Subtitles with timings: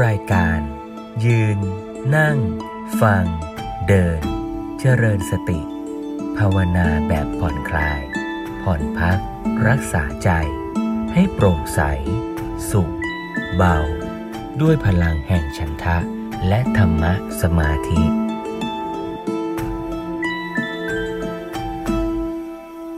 [0.00, 0.60] รายการ
[1.24, 1.58] ยืน
[2.16, 2.38] นั่ง
[3.00, 3.24] ฟัง
[3.88, 4.20] เดิน
[4.80, 5.60] เจริญสติ
[6.38, 8.00] ภาวนาแบบผ่อนคลาย
[8.62, 9.18] ผ่อนพัก
[9.68, 10.30] รักษาใจ
[11.12, 11.80] ให้โปร่งใส
[12.70, 12.94] สุข
[13.56, 13.78] เบา
[14.60, 15.98] ด้วยพลังแห่งฉันทะ
[16.48, 17.12] และธรรมะ
[17.42, 18.02] สมาธิ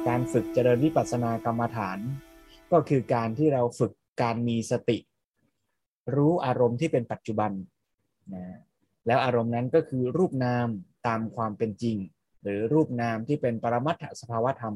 [0.06, 1.98] การฝึกเจริญวิปัสสนากรรมฐาน
[2.72, 3.92] ก็คือการที่เราฝึก
[4.22, 4.98] การมีสติ
[6.14, 7.52] รู้อารมณ์ที่เป็นปัจจุบัน
[8.34, 8.44] นะ
[9.06, 10.66] แล้วอารมณ์นั้นก็คือรูปนาม
[11.06, 11.96] ตามความเป็นจริง
[12.42, 14.74] หรือรูปนามที่เป็นปรมัตถสภาวธรรม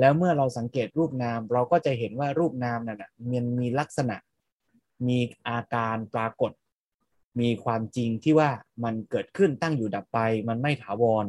[0.00, 4.16] แล้วเมื่อเราสังเกตรูปนาม เราก็จะเห็นว่ารูปนามนั่นนะมันมีลักษณะ
[5.08, 6.52] มีอาการปรากฏ
[7.40, 8.50] มีความจริงที่ว่า
[8.84, 11.26] มันเกิดขึ้นตั้งอยู่ดับไป มันไม่ถาวร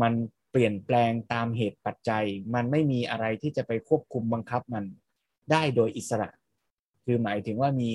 [0.00, 0.12] มัน
[0.50, 4.84] เปลี่ยนแปลงตามเหตุปัจจัย มันไม่มีอะไรที่จะไปควบคุมบังคับมัน
[5.50, 6.28] ได้โดยอิสระ
[7.04, 7.90] คือหมายถึงว่ามี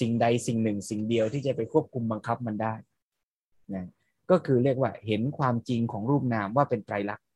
[0.00, 2.74] สิ่งใดสิ่งหนึ่ง สิ่งเดียวที่จะไปควบคุมบังคับมันได้
[3.74, 3.86] นะ
[4.30, 7.26] ก็คือเรียกว่าเห็นความจริงของรูปนามว่าเป็นไตรลักษณ์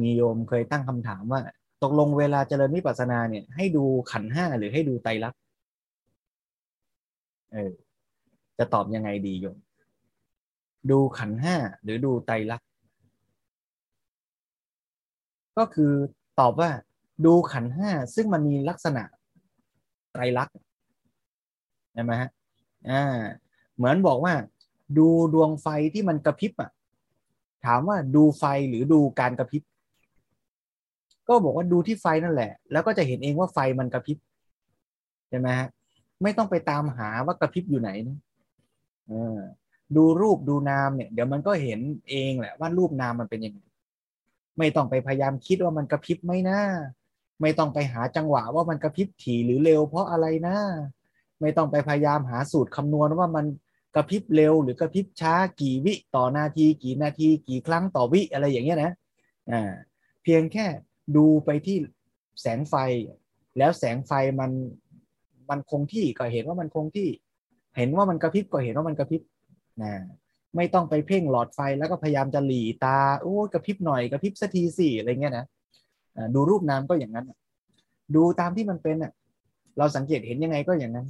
[0.00, 1.40] มีโยมเคยตั้งคำถามว่า
[1.82, 5.40] ตกลงเวลาเจริญวิปัสสนาเนี่ย ให้ดูขันห้าหรือให้ดูไตรลักษณ์
[7.52, 7.72] เออ
[8.58, 9.58] จะตอบยังไงดีโยม
[10.90, 12.68] ดูขันห้าหรือดูไตรลักษณ์
[15.58, 15.92] ก็คือ
[16.40, 16.70] ตอบว่า
[17.26, 19.02] ดูขันห้าซึ่งมันมีลักษณะ
[20.12, 20.54] ไตรลักษณ์
[21.92, 22.30] ใช่ไหมฮะ
[22.90, 23.02] อ่า
[23.76, 24.34] เหมือนบอกว่า
[24.98, 26.70] ดูดวงไฟที่มันกระพริบอะ
[27.66, 29.62] ถามว่าดูไฟหรือดูการกระพริบ
[31.28, 34.18] ก็บอกว่าดูที่ไฟนั่นแหละ แล้วก็จะเห็นเองว่าไฟมันกระพริบ
[35.28, 35.68] ใช่ไหมฮะ
[36.22, 38.16] ไม่ต้องไปตามหาว่ากระพริบอยู่ไหนนะ
[39.10, 39.12] อ
[39.96, 43.60] ดูรูปดูนามเนี่ย เดี๋ยวมันก็เห็นเองแหละว่ารูปนามมันเป็นยังไง
[44.58, 46.58] ไม่ต้องไปพยายามคิดว่ามันกระพริบไหมนะ
[47.42, 50.56] ไม่ต้องไปหาจังหวะว่ามันกระพริบถี่หรือเร็ว เพราะอะไรนะ
[51.40, 53.46] ไม่ต้องไปพยายามหาสูตรคำนวณว่ามัน
[53.94, 58.92] กระพริบเร็ว หรือกระพริบช้ากี่วิต่อนาที กี่นาที กี่ครั้งต่อวิอะไรอย่างเงี้ยนะ
[59.50, 59.70] อ่า
[60.22, 60.66] เพียงแค่
[61.16, 61.76] ดูไปที่
[62.40, 62.74] แสงไฟ
[63.58, 64.50] แล้วแสงไฟมัน
[65.50, 67.08] มันคงที่ก็เห็นว่ามันคงที่
[67.76, 69.22] เห็นว่ามันกระพริบก็เห็นว่ามันกระพริบ
[69.82, 69.92] นะ
[70.56, 75.46] ไม่ต้องไปเพ่งหลอดไฟแล้วก็พยายามจะหลีตาโอ้กระพริบหน่อยกระพริบสักทีสี่อะไรเงี้ยนะ
[76.34, 77.30] ดูรูปนามก็อย่างนั้น
[78.14, 79.12] ดูตามที่มันเป็นอะ
[79.78, 81.06] เราสังเกตเห็นยังไงก็อย่างนั้น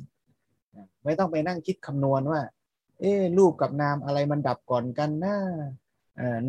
[1.04, 2.40] ไม่ต้องไปนั่งคิดคำนวณว่า
[3.00, 5.34] เอ๊รูปกับนามอะไรมันดับก่อนกันนะ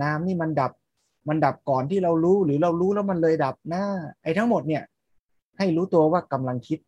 [0.03, 0.72] นามนี่มันดับ
[1.30, 3.84] มันดับก่อนที่เรารู้หรือเรารู้แล้วมันเลยดับนะ
[4.24, 4.84] ไอ้ทั้งหมดเนี่ย
[5.58, 6.80] ให้รู้ตัวว่ากำลังคิด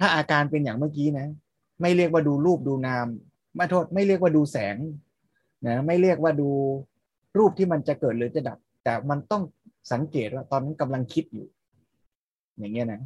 [0.00, 1.26] ถ้าอาการเป็นอย่างเมื่อกี้นะ
[1.80, 3.06] ไม่เรียกว่าดูรูปดูนาม
[3.56, 4.76] ไม่โทษไม่เรียกว่าดูแสง
[5.66, 6.48] นะไม่เรียกว่าดู
[7.38, 9.42] รูปที่มันจะเกิดหรือจะดับ แต่มันต้อง
[9.92, 11.46] สังเกตว่าตอนนั้นกำลังคิดอยู่
[12.58, 13.00] อย่างเงี้ยนะ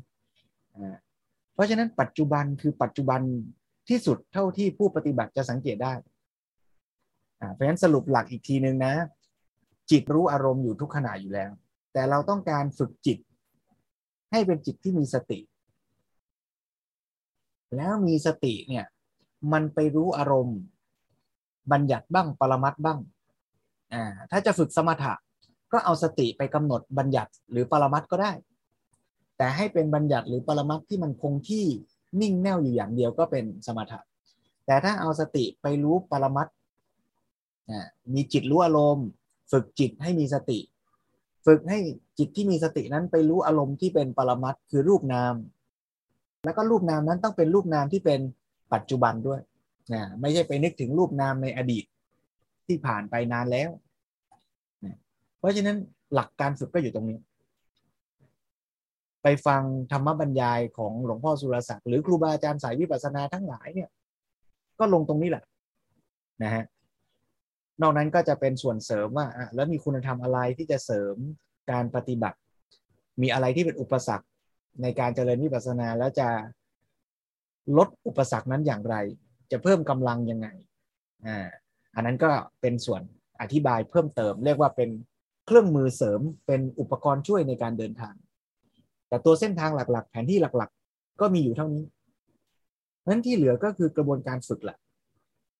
[1.55, 3.21] เพราะฉะนั้นปัจจุบันคือปัจจุบัน
[3.89, 5.95] ที่สุดเท่าที่ผู้ปฏิบัติจะสังเกตได้
[7.53, 8.95] เพราะฉะนั้นสรุปหลักอีกทีหนึ่งนะ
[9.91, 11.51] จิตรู้อารมณ์อยู่ทุกขณะอยู่แล้ว
[11.93, 13.19] แต่เราต้องการฝึกจิต
[14.33, 15.41] ให้เป็นจิตที่มีสติ
[17.77, 18.87] แล้วมีสติเนี่ย
[19.53, 20.59] มันไปรู้อารมณ์
[21.73, 22.99] บัญญัติบ้างปรมัดบ้าง
[23.93, 25.15] อ่า ถ้าจะฝึกสมถะ
[25.77, 28.33] ก็เอาสติไปกำหนดบัญญัติหรือปรมัตก็ได้
[29.37, 31.65] แต่ให้เป็นบัญญัติหรือปรมัตที่มันคงที่
[32.21, 34.01] นิ่งแน่วอยู่อย่างเดียวก็เป็นสมถะ
[34.67, 36.49] แต่ถ้าเอาสติไปรู้ปรมัต
[38.15, 39.07] มีจิตรู้อารมณ์
[39.53, 40.59] ฝึกจิตให้มีสติ
[41.47, 41.79] ฝึกให้
[42.19, 45.35] จิตที่มีสตินั้นไปรู้อารมณ์ที่เป็นปรมัตคือรูปนาม
[46.45, 48.21] แล้วก็รูปนามนั้นต้องเป็นรูปนามที่เป็น
[48.73, 49.41] ปัจจุบันด้วย
[49.93, 51.85] นะไม่ใช่ไปนึกถึงรูปนามในอดีต
[52.67, 53.71] ที่ผ่านไปนานแล้ว
[55.47, 55.77] ราะฉะนั้น
[56.15, 57.19] หลักการฝึกก็อยู่ตรงนี้
[59.23, 59.63] ไปฟัง
[59.93, 63.89] ธรรมบรรยายของหลวงพ่อสุรศักดิ์หรือครูบาอาจารย์สายวิปัสสนาทั้งหลายเนี่ย
[64.79, 65.45] ก็ลงตรงนี้แหละ
[66.43, 66.65] นะฮะ
[67.83, 71.15] นอกนั้นก็จะเป็นส่วนเสริมว่าแล้วมีคุณธรรมอะไรที่จะเสริม
[71.71, 72.39] การปฏิบัติ
[73.23, 74.27] มีอะไรที่เป็นอุปสรรค
[74.83, 76.29] ในการเจริญวิปัสสนาแล้วจะ
[77.77, 78.97] ลดอุปสรรคนั้นอย่างไร
[79.51, 80.49] จะเพิ่มกำลังยังไง
[81.27, 81.49] อ่า
[81.95, 82.31] อันนั้นก็
[82.61, 83.03] เป็นส่วน
[83.41, 84.91] อธิบายเพิ่มเติม เรียกว่าเป็น
[85.47, 88.15] เครื่องมือเสริมเป็นอุปกรณ์ช่วยในการเดินทาง
[89.09, 91.85] แต่ตัวเส้นทางหลักๆ แผนที่หลักๆ ก็มีอยู่เท่านี้
[93.09, 94.79] นั้นที่เหลือก็คือกระบวนการฝึกแหละ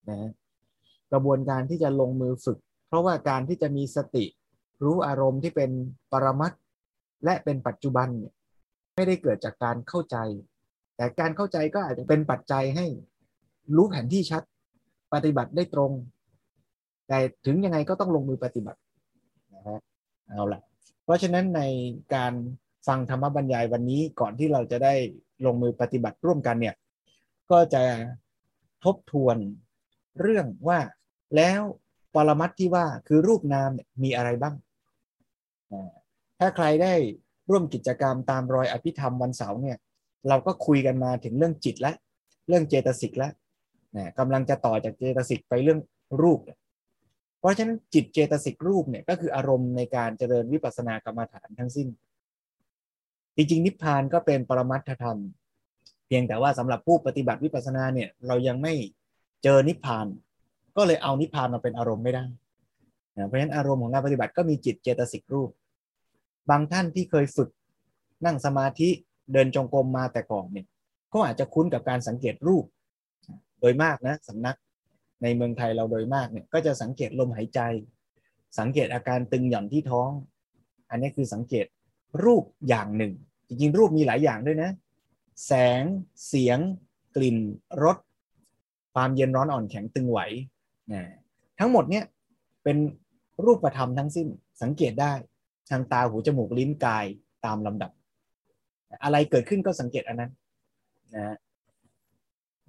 [0.09, 0.31] นะ
[1.11, 2.57] กระบวนการที่จะลงมือฝึก
[2.87, 4.25] เพราะว่าการที่จะมีสติ
[4.83, 5.71] รู้อารมณ์ที่เป็น
[6.11, 6.51] ปรมัต
[7.25, 8.33] และเป็นปัจจุบันเนี่ย
[8.95, 10.17] ไม่ได้เกิดจากการเข้าใจ
[10.97, 12.85] แต่การเข้าใจก็อาจจะเป็นปัจจัยให้
[13.75, 14.43] รู้แผนที่ชัด
[15.13, 15.91] ปฏิบัติได้ตรง
[17.07, 18.79] แต่ถึงยังไงก็ต้องลงมือปฏิบัติ
[20.29, 20.61] เอาละ
[21.03, 21.61] เพราะฉะนั้นใน
[22.15, 22.33] การ
[22.87, 24.93] ฟังธรรมบรรยายวันนี้ก่อนที่เราจะได้
[25.45, 26.75] ลงมือปฏิบัติร่วมกันเนี่ย
[27.51, 27.83] ก็จะ
[28.83, 29.37] ทบทวน
[30.19, 30.79] เรื่องว่า
[31.35, 31.61] แล้ว
[32.15, 33.69] ปรมัตที่ว่าคือรูปนาม
[34.03, 34.55] มีอะไรบ้าง
[36.39, 36.93] ถ้าใครได้
[37.49, 39.77] ร่วมกิจกรรมตามรอยอภิธรรมวันเสาร์เนี่ย
[40.27, 41.93] เราก็คุยกันมาถึงเรื่องจิตและ
[42.47, 43.31] เรื่องเจตสิกแล้ว
[44.19, 45.79] กำลังจะต่อจากเจตสิกไปเรื่อง
[46.21, 46.39] รูป
[47.39, 51.87] เพราะฉะนั้นจิตเจตสิกรูปเนี่ยก็คืออารมณ์ในการเจริญวิปัสสนากรรมฐานทั้งสิ้น
[53.35, 55.19] จริงๆนิพพานก็เป็นปรมัตถธรรม
[56.07, 58.73] เพียงแต่ว่าสำหรับผู้ปฏิบัติวิปัสสนาเนี่ยเรายังไม่
[59.43, 60.07] เจอนิพพาน
[60.77, 62.25] ก็เลยเอานิพพานมาเป็นอารมณ์ไม่ได้
[63.27, 65.49] เพราะฉะนั้นอารมณ์ของการปฏิบัติก็มีจิตเจตสิกรูป
[66.49, 67.49] บางท่านที่เคยฝึก
[68.25, 68.89] นั่งสมาธิ
[69.33, 70.67] เดินจงกรมมาแต่ก่อนเนี่ย
[71.13, 72.65] ก็อาจจะคุ้นกับการสังเกตรูป
[73.59, 74.55] โดยมากนะสำนัก
[75.23, 77.59] ในเมืองไทยเราโดยมากเนี่ยก็จะสังเกตลมหายใจ
[78.59, 80.09] สังเกตอาการตึงหย่อนที่ท้อง
[80.89, 81.65] อันนี้คือสังเกต
[82.23, 83.13] รูปอย่างหนึ่ง
[83.47, 84.71] จริงๆรูปมีหลายอย่างด้วยนะ
[85.45, 85.83] แสง
[86.27, 86.59] เสียง
[87.15, 87.37] กลิ่น
[87.83, 87.97] รส
[88.93, 90.19] ความเย็นร้อนอ่อนแข็งตึงไหว
[90.93, 91.03] นะ
[91.59, 92.05] ทั้งหมดเนี่ย
[92.63, 92.77] เป็น
[93.45, 94.27] รูปธรรมทั้งสิ้น
[94.61, 95.13] สังเกตได้
[95.69, 97.05] ทางตาหูจมูกลิ้นกาย
[97.45, 97.91] ตามลำดับ
[99.03, 100.31] อะไรเกิดขึ้นก็สังเกตอันนั้น
[101.15, 101.35] นะ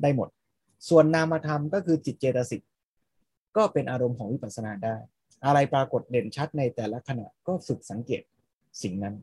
[0.02, 0.28] ได้หมด
[0.88, 2.62] ส่วนนามธรรมก็คือจิตเจตสิก
[3.56, 4.96] ก็เป็นอารมณ์ของวิปัสสนาได้
[5.44, 8.22] อะไรปรากฏเด่นชัดในแต่ละขณะก็ฝึกสังเกต
[8.82, 9.14] สิ่งนั้น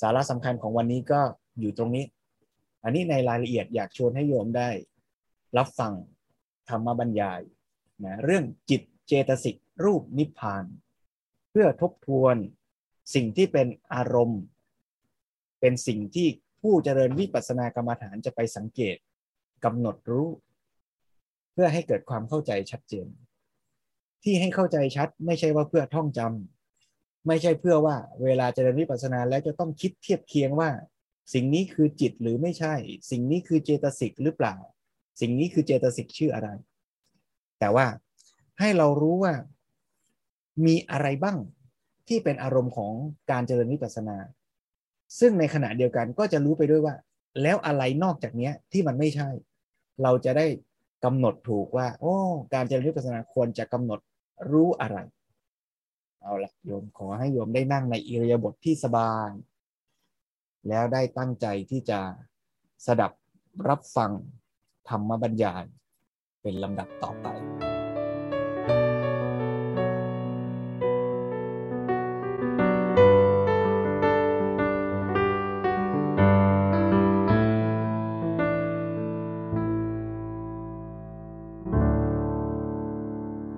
[0.00, 1.20] สาระสำคัญของวันนี้ก็
[1.60, 2.04] อยู่ตรงนี้
[2.84, 4.70] อันนี้ในรายละเอียดอยากชวนให้โยมได้
[5.58, 5.92] รับฟัง
[6.68, 7.40] ธรรมบรรยาย
[8.04, 10.64] นะเรื่องจิตเจตสิกรูปนิพพาน
[11.50, 12.36] เพื่อทบทวน
[13.14, 14.42] สิ่งที่เป็นอารมณ์
[15.60, 16.28] เป็นสิ่งที่
[16.62, 18.96] ผู้เจริญวิปัสสนากรรมฐานจะไปสังเกต
[19.64, 20.28] กำหนดรู้
[21.52, 23.06] เพื่อให้เกิดความเข้าใจชัดเจน
[24.22, 30.70] ที่ให้เข้าใจชัดไม่ใช่ว่าเพื่อท่องจำไม่ใช่เพื่อว่าเวลาเจริญวิปัสสนาแล้วจะต้องคิดเทียบเคียงว่า
[31.34, 32.74] สิ่งนี้คือจิตหรือไม่ใช่
[33.10, 34.54] สิ่งนี้คือเจตสิกหรือเปล่า
[35.20, 36.48] สิ่งนี้คือเจตสิกชื่ออะไร
[37.60, 37.86] แต่ว่า
[38.60, 39.34] ให้เรารู้ว่า
[40.66, 41.38] มีอะไรบ้าง
[42.08, 42.92] ที่เป็นอารมณ์ของ
[43.30, 44.16] การเจริญวิปัสสนา
[45.20, 46.94] ซึ่งในขณะเดียวกันก็จะรู้ไปด้วยว่า
[47.42, 49.28] แล้วอะไรนอกจากนี้ที่มันไม่ใช่
[50.02, 50.46] เราจะได้
[51.04, 52.14] กำหนดถูกว่า โอ้
[52.54, 54.00] การเจริญวิปัสสนาควรจะกำหนด
[54.50, 54.98] รู้อะไร
[56.20, 59.30] เอาละโยมขอให้โยมได้นั่งในอิริยาบถทที่สบาย
[60.68, 62.00] แล้วได้ตั้งใจที่จะ
[62.86, 63.12] สดับ
[63.68, 64.10] รับฟัง
[64.88, 65.64] ธรรมบรรยาย
[66.42, 67.26] เป็นลำดับต่อไป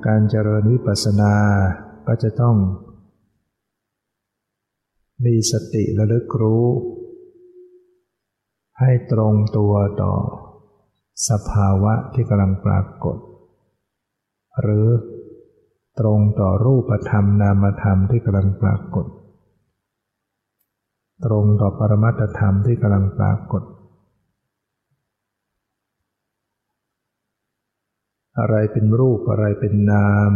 [0.07, 1.35] การเจริญวิปัสสนา
[2.07, 2.57] ก็จะต้อง
[5.25, 6.65] มีสติระลึกรู้
[8.81, 10.15] ให้ตรงตัวต่อ
[11.29, 13.17] สภาวะที่กำลังปรากฏ
[14.63, 14.87] หรือ
[16.01, 19.07] ตรงต่อรูปธรรมนามธรรมที่กำลังปรากฏ
[21.25, 23.63] ตรงต่อปรมัตธรรมที่กำลังปรากฏ
[28.39, 30.33] อะไรเป็นรูปอะไรเป็นนาม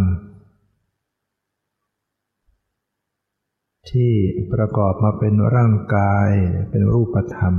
[3.90, 4.12] ที่
[4.52, 6.30] ประกอบมาเป็นร่างกาย
[6.70, 7.54] เป็นรูปธรรม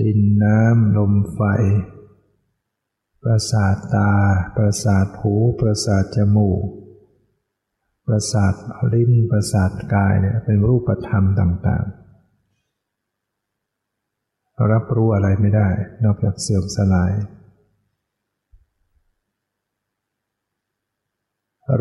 [0.00, 1.40] ดินน้ำลมไฟ
[3.22, 4.12] ประสาทตา
[4.56, 6.62] ประสาทหู ประสาทจมูก
[8.06, 8.54] ประสาท
[8.92, 12.03] ลิ้น ประสาทกายเนี่ยเป็นรูปธรรมต่างๆ
[14.72, 15.68] รับรู้อะไรไม่ได้
[16.04, 17.12] นอกจากเสื่อมสลาย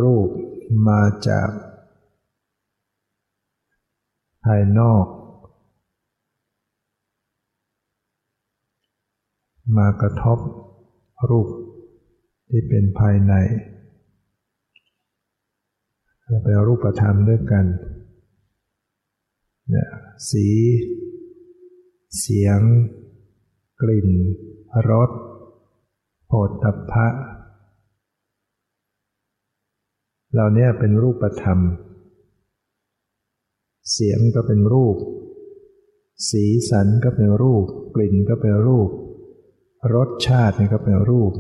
[0.02, 0.30] รูป
[0.88, 1.50] มาจาก
[4.46, 5.06] ภายนอก
[9.78, 10.40] มากระทบ
[11.30, 11.48] รูป
[12.50, 13.34] ที่เป็นภายใน
[16.44, 17.66] เป็นรูปธรรมด้วยกัน
[19.70, 19.90] เนี่ย
[20.32, 20.48] สี
[22.20, 22.60] เสียง
[23.82, 24.10] กลิ่น
[24.90, 25.12] รส
[26.28, 27.08] โผฏฐัพพะ
[30.32, 31.60] เหล่านี้เป็นรูปธรรม
[33.92, 34.98] เสียงก็เป็นรูป
[36.30, 37.66] สีสันก็เป็นรูป
[37.96, 38.90] กลิ่นก็เป็นรูป
[39.96, 41.34] รสชาติก็เป็นรูป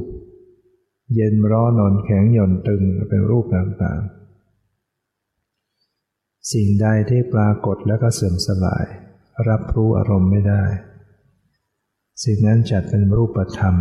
[1.15, 8.86] เย็นร้อนนอนแข็งหย่อนตึงเป็นรูปต่างๆ สิ่งใดที่ปรากฏแล้วก็เสื่อมสลาย
[9.50, 10.63] รับรู้อารมณ์ไม่ได้
[12.24, 13.75] สิ่งนั้นจัดเป็นรูปธรรม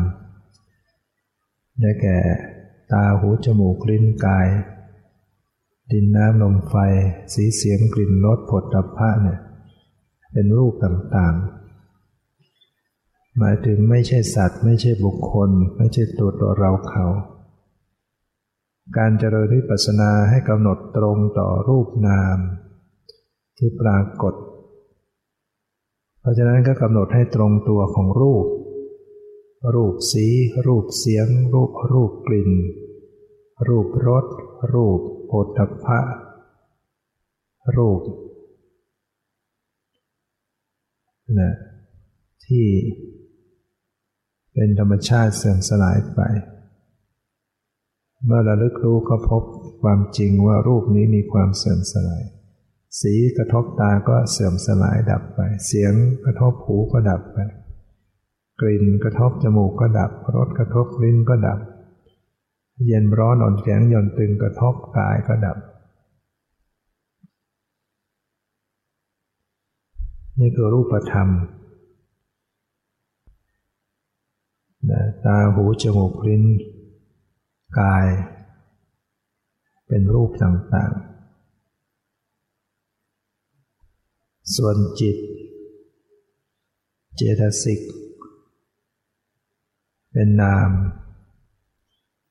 [1.80, 2.18] ได้แก่
[2.92, 4.49] ตาหูจมูกลิ้นกาย
[5.92, 6.75] ดินน้ำลมไฟ
[7.35, 9.40] สีเสียงกลิ่นรสผลดับพระเนี่ย
[10.32, 17.06] เป็นรูปต่างๆ หมายถึงไม่ใช่สัตว์ ไม่ใช่บุคคล ไม่ใช่ตัวตัวเราเขา
[18.97, 22.38] การเจริญวิปัสสนาให้กำหนดตรงต่อรูปนาม
[23.59, 24.35] ที่ปรากฏ
[26.23, 28.47] เพราะฉะนั้นก็กำหนดให้ตรงตัวของรูป
[29.75, 30.26] รูปสี
[30.67, 32.50] รูปเสียง รูปรูปกลิ่น
[33.69, 34.26] รูปรส
[34.75, 36.00] รูปโผฏฐัพะ
[37.76, 38.00] รูป
[41.41, 41.52] นะ
[42.47, 42.67] ที่
[44.55, 46.21] เป็นธรรมชาติเสื่อมสลายไป
[48.25, 49.43] เมื่อระลึกรู้ก็พบ
[49.83, 52.25] ความจริงว่ารูปนี้มีความเสื่อมสลาย
[53.00, 55.92] สีกระทบตาก็เสื่อมสลายดับไป เสียง
[56.25, 57.38] กระทบหูก็ดับไป
[58.61, 61.58] กลิ่นกระทบจมูกก็ดับ รสกระทบลิ้นก็ดับ
[62.87, 65.58] เย็นร้อนอ่อนแข็งหย่อนตึงกระทบกายก็ดับ
[70.40, 71.28] นี่คือรูปธรรม
[74.90, 76.44] นะตาหูจมูกลิ้น
[77.80, 78.06] กาย
[79.87, 81.12] เป็นรูปต่างๆ
[84.56, 85.16] ส่วนจิต
[87.16, 87.80] เจตสิก
[90.12, 90.71] เป็นนาม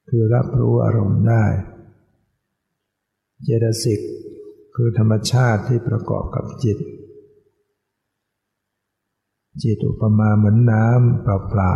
[0.10, 1.46] คือรับรู้อารมณ์ได้
[3.44, 4.00] เจตสิก
[4.76, 6.78] คือธรรมชาติที่ประกอบกับจิต
[9.64, 11.76] จิตอุปมาเหมือนน้ำเปล่า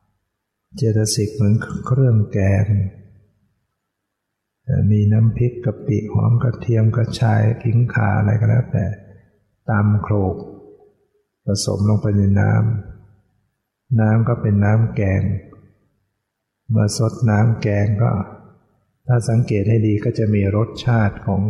[0.00, 1.54] ๆ เจตสิกเหมือน
[1.86, 2.66] เครื่องแกง
[4.90, 8.86] มีน้ำพริกกะปิหอมกระเทียมกระชายขิงขาอะไรก็แล้วแต่
[9.70, 10.36] ตามโครก
[11.46, 15.22] ผสมลงไปในน้ำน้ำก็เป็นน้ำแกง
[16.70, 18.12] เมื่อสดน้ำแกงก็
[19.06, 21.42] ถ้าสังเกตให้ดีก็จะมีรสชาติของ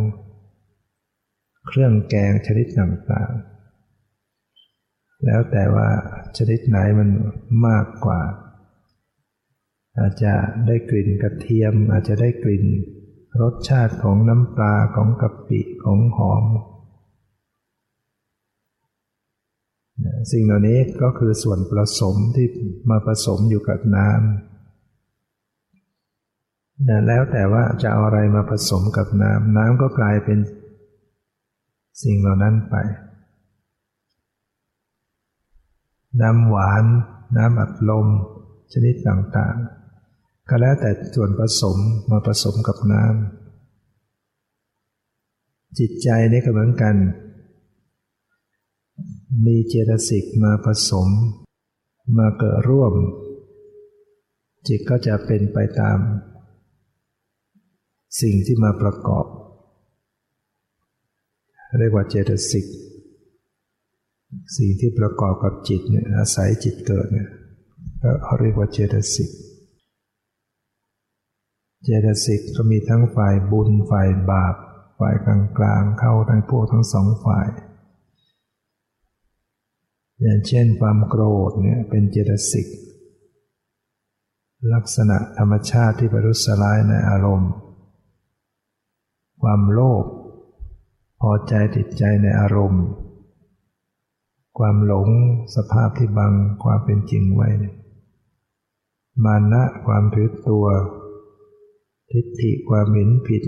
[1.67, 5.89] เครื่องแกงชนิดต่างๆ แล้วแต่ว่า
[6.37, 7.09] ชนิดไหนมัน
[7.67, 8.21] มากกว่า
[9.99, 10.33] อาจจะ
[10.67, 12.65] ได้กลิ่นกระเทียมอาจจะได้กลิ่น
[13.41, 16.43] รสชาติของน้ำปลาของกะปิของหอม
[20.31, 22.47] สิ่งเหล่านี้ก็คือส่วนผสมที่
[22.89, 24.17] มาผสมอยู่กับน้ำ
[27.07, 30.39] แล้วแต่ว่าจะเอาอะไรมาผสมกับน้ำน้ำก็กลายเป็น
[32.03, 32.75] สิ่งเหล่านั้นไป
[36.21, 36.83] น้ำหวาน
[37.37, 38.07] น้ำอัดลม
[38.73, 41.77] ชนิดต่างๆ ก็แล้วแต่ส่วนผสม
[42.11, 43.15] มาผสมกับน้ำ
[45.79, 46.95] จิตใจนี่ก็เหมือนกัน
[49.43, 51.07] มีเจตสิกมาผสม
[52.17, 52.93] มาเกิดร่วม
[54.67, 55.99] จิตก็จะเป็นไปตาม
[58.21, 59.25] สิ่งที่มาประกอบ
[61.79, 62.65] เรียกว่าเจตสิก
[64.57, 67.29] สิ่งที่ประกอบกับจิตเนี่ยอาศัยจิตเกิดเนี่ย
[68.01, 69.29] ก็เรียกว่าเจตสิก
[71.83, 74.55] เจตสิกก็มีทั้งฝ่ายบุญฝ่ายบาป
[74.99, 77.47] ฝ่ายกลางกลางเข้าทั้งพวกทั้งสองฝ่าย
[80.21, 82.67] อย่างเช่นความโกรธเนี่ยเป็นเจตสิก
[84.73, 87.51] ลักษณะธรรมชาติที่ประทุษร้ายในอารมณ์
[89.41, 90.05] ความโลภ
[91.21, 92.85] พอใจติดใจในอารมณ์
[94.57, 95.09] ความหลง
[95.55, 97.49] สภาพที่บังความเป็นจริงไว้
[99.23, 100.65] มานะความถือตัว
[102.11, 103.43] ทิฏฐิความเห็นผิด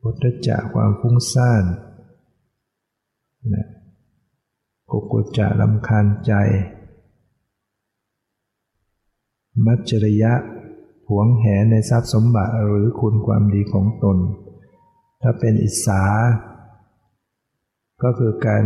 [0.00, 1.64] พุทธจะความฟุ้งซ่าน
[3.54, 3.66] นะ
[4.90, 6.32] กุกุจจะลำคาญใจ
[9.64, 10.32] มัจจริยะ
[11.08, 14.18] หวงแหนในทรัพย์สมบัติหรือคุณความดีของตน
[15.22, 16.02] ถ้าเป็นอิสา
[18.02, 18.64] ก็คือการ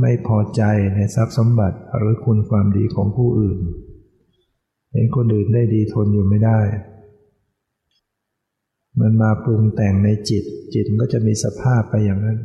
[0.00, 0.62] ไม่พอใจ
[0.94, 3.58] ในทรัพย์สมบัติหรือคุณความดีของผู้อื่น
[4.92, 6.60] เห็นคนอื่นได้ดีทนอยู่ไม่ได้
[9.00, 10.44] มันมาปรุงแต่งในจิต
[10.74, 12.38] จิตก็จะมีสภาพไปอย่างนั้น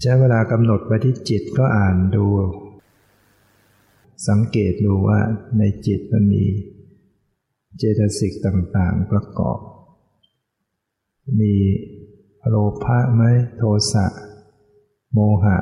[0.00, 2.26] ใช้เวลากำหนดไปที่จิตก็อ่านดู
[4.28, 5.18] สังเกตดูว่า
[5.58, 6.44] ในจิตมันมี
[7.78, 9.58] เจตสิกต่างๆประกอบ
[11.40, 11.54] มี
[12.48, 13.22] โลภะไหม
[13.56, 14.06] โทสะ
[15.12, 15.58] โมหะ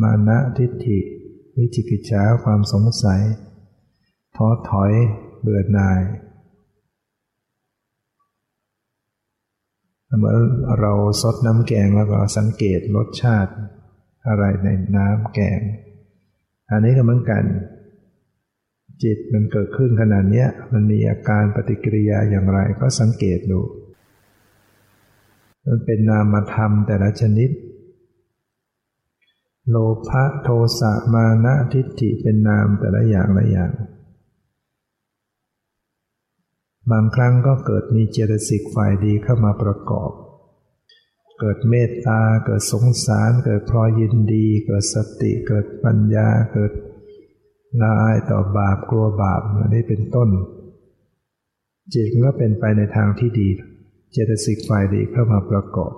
[0.00, 0.98] มานะทิฏฐิ
[1.56, 3.22] วิจิกิจฉาความสงสัย
[4.36, 4.92] ท้อถอย
[5.40, 6.00] เบื่อหน่าย
[10.18, 10.34] เมื่อ
[10.80, 13.52] เราซดน้ำแกงแล้วก็สังเกตรสชาติ
[14.28, 15.60] อะไรในน้ำแกง
[16.70, 17.44] อันนี้ก็เหมือนกัน
[19.02, 23.60] จิตมันเกิดขึ้นขนาดนี้มันมีอาการปฏิกิริยาอย่างไรก็สังเกตดู
[25.66, 27.50] มันเป็นนามธรรมแต่ละชนิด
[29.70, 29.76] โล
[30.08, 30.48] ภะโท
[30.80, 33.72] สะมานะทิฏฐิเป็นนามแต่ละอย่างละอย่าง
[36.90, 40.10] บางครั้งก็เกิดมีเจตสิกฝ่ายดีเข้ามาประกอบ
[41.40, 46.72] เกิดเมตตา เกิดสงสาร เกิดพลอยยินดี เกิดสติ เกิดปัญญา เกิด
[47.80, 50.28] ละอายต่อบาปกลัวบาปอันนี้เป็นต้น
[51.94, 53.48] จิตก็เป็นไปในทางที่ดี
[54.12, 55.92] เจตสิกฝ่ายดีเข้ามาประกอบ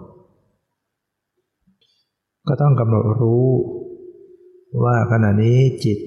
[2.48, 3.46] ก็ต้องกำหนดรู้
[4.84, 5.98] ว่าขณะนี้จิต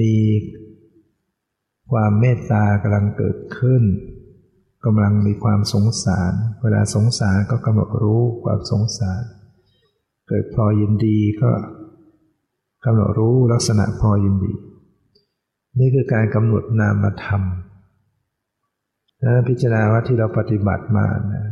[0.00, 0.14] มี
[1.90, 3.82] ความเมตตากำลังเกิดขึ้น
[4.84, 6.32] กำลังมีความสงสาร
[6.62, 9.22] เวลาสงสารก็กำหนดรู้ความสงสาร
[10.28, 11.50] เกิดพอยินดีก็
[12.84, 14.52] กำหนดรู้ลักษณะพอยินดี
[15.78, 17.42] นี่คือการกำหนดนามธรรม
[19.20, 21.06] และพิจารณาว่าที่เราปฏิบัติมา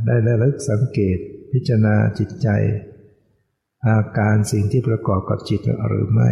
[0.06, 1.18] ได้ระลึกสังเกต
[1.52, 2.49] พิจารณาจิตใจ
[3.87, 6.30] อาการสิ่งที่ประกอบกับจิตหรือไม่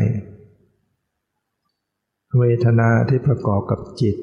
[2.39, 4.17] เวทนาที่ประกอบกับจิต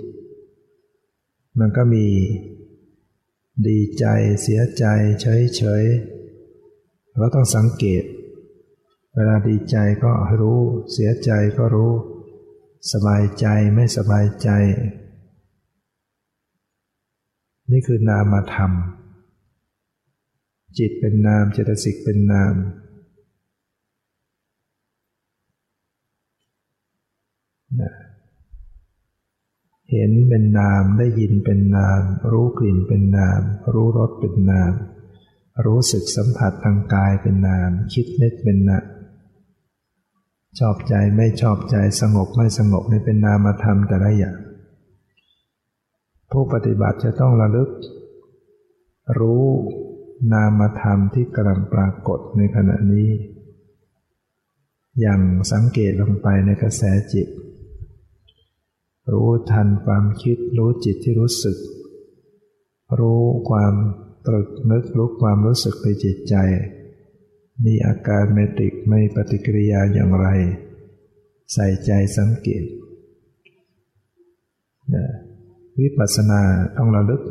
[1.59, 2.05] มันก็มี
[3.67, 4.05] ดีใจ
[4.41, 4.85] เสียใจ
[5.21, 5.83] เฉยเฉย
[7.17, 8.03] เราต้องสังเกต
[9.13, 10.59] เวลาดีใจก็รู้
[10.91, 11.93] เสียใจก็รู้
[12.91, 13.45] สบายใจ
[13.75, 14.49] ไม่สบายใจ
[17.71, 18.71] นี่คือนามธรรม
[20.77, 22.55] จิตเป็นนามเจตสิกเป็นนาม
[29.93, 33.41] เห็นเป็นนาม ได้ยินเป็นนาม รู้กลิ่นเป็นนาม
[33.73, 34.73] รู้รสเป็นนาม
[35.65, 38.85] รู้สึกสัมผัสทางกายเป็นนาม คิดนึกเป็นนาม
[40.59, 44.37] ชอบใจไม่ชอบใจสงบไม่สงบนี่เป็นนามธรรมแต่ละอย่าง
[46.31, 47.69] ผู้ปฏิบัติจะต้องระลึก
[49.19, 49.45] รู้
[50.33, 53.09] นามธรรมที่กำลังปรากฏในขณะนี้
[54.99, 55.21] อย่าง
[55.51, 57.27] สังเกตลงไปในกระแสจิต
[59.11, 61.57] รู้ทันความคิดรู้จิตที่รู้สึก
[62.99, 63.73] รู้ความ
[64.27, 66.35] ตรึกนึกรู้ความรู้สึกในจิตใจ
[67.65, 70.27] มีอาการเมติกไม่ปฏิกิริยาอย่างไร
[71.53, 72.63] ใส่ใจสังเกต
[75.79, 76.41] วิปัสสนา
[76.77, 77.21] ต้องระลึก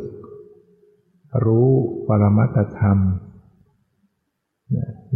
[1.45, 1.69] รู้
[2.07, 2.99] ปรมัตธรรม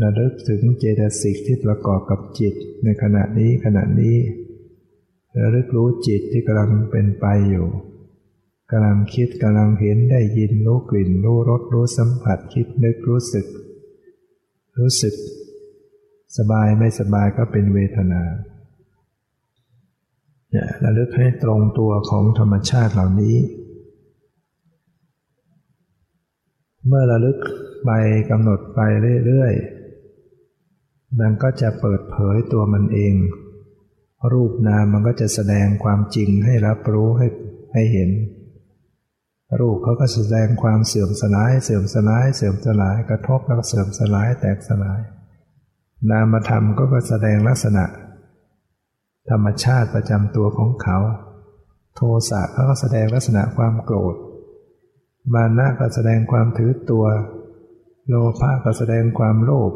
[0.01, 4.15] ระลึกถึงเจตสิกที่ประกอบกับจิตในขณะนี้ขณะนี้
[5.39, 7.67] ระลึกรู้จิตที่กำลังเป็นไปอยู่
[8.71, 13.45] กำลังคิดกำลังเห็นได้ยินรู้กลิ่นรู้รสรู้สัมผัสคิดนึกรู้สึก
[14.79, 15.15] รู้สึก
[16.37, 18.23] สบายไม่สบายก็เป็นเวทนา
[20.51, 23.37] เนี่ยระลึกให้ตรงตัวของธรรมชาติเหล่านี้
[26.87, 27.37] เมื่อระลึก
[27.85, 27.91] ไป
[28.29, 28.79] กำหนดไป
[29.25, 33.15] เรื่อยๆมันก็จะเปิดเผยตัวมันเอง
[34.33, 37.27] รูปนามมันก็จะแสดงความจริงให้รับรู้ให้
[37.73, 38.09] ให้เห็น
[39.59, 44.99] รูปเขาก็แสดงความเสื่อมสลาย เสื่อมสลาย เสื่อมสลายกระทบแล้วก็เสื่อมสลายแตกสลาย
[46.09, 47.85] นามธรรมก็แสดงลักษณะ
[49.29, 50.97] ธรรมชาติประจำตัวของเขา
[51.95, 54.15] โทสะเขาก็แสดงลักษณะความโกรธ
[55.33, 57.05] มานะก็แสดงความถือตัว
[58.07, 59.71] โลภะก็แสดงความโลภ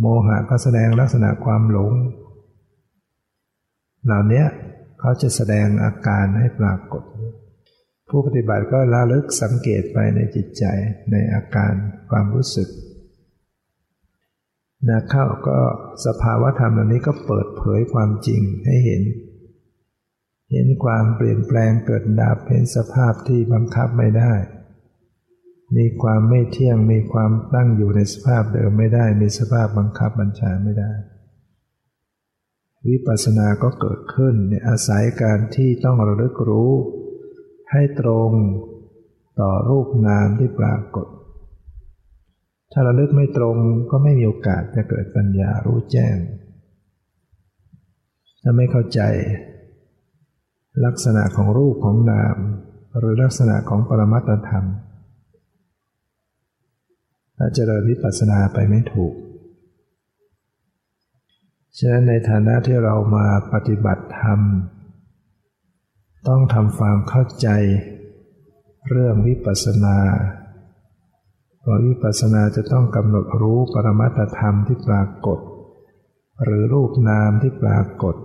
[0.00, 1.92] โมหะก็แสดงลักษณะความหลง
[4.04, 4.44] เหล่านี้
[5.00, 7.02] เขาจะแสดงอาการให้ปรากฏ
[8.08, 10.64] ผู้ปฏิบัติก็ระลึกสังเกตไปในจิตใจ
[11.12, 11.72] ในอาการ
[12.10, 12.68] ความรู้สึก
[14.88, 15.58] นะเข้าก็
[16.06, 19.02] สภาวะธรรมเหล่านี้ก็เปิดเผยความจริงให้เห็น
[20.52, 24.34] เห็นความเปลี่ยนแปลงเกิดดับเห็นสภาพที่บังคับไม่ได้
[25.76, 30.92] มีความไม่เที่ยงมีความตั้งอยู่ในสภาพเดิมไม่ได้ มีสภาพบังคับบัญชาไม่ได้
[32.88, 36.72] วิปัสสนาก็เกิดขึ้นเนี่ยอาศัยการที่ต้องระลึกรู้
[37.72, 38.30] ให้ตรง
[39.40, 41.06] ต่อรูปนามที่ปรากฏ
[42.72, 43.56] ถ้าระลึกไม่ตรง
[43.90, 46.16] ก็ไม่มีโอกาสจะเกิดปัญญารู้แจ้ง
[48.42, 49.00] ถ้าไม่เข้าใจ
[50.84, 52.36] ลักษณะของรูปของนาม
[52.98, 54.64] หรือลักษณะของปรมัตธรรม
[57.38, 59.14] อาจจะเริญวิปัสสนาไปไม่ถูก
[61.82, 64.40] ฉะนั้นในฐานะที่เรามาปฏิบัติธรรม
[66.28, 67.48] ต้องทำความเข้าใจ
[68.88, 69.98] เรื่องวิปัสสนา
[71.60, 75.38] เพราะวิปัสสนาจะต้องกำหนดรู้ปรมัตธรรมที่ปรากฏ
[76.44, 78.16] หรือรูปนามที่ปรากฏ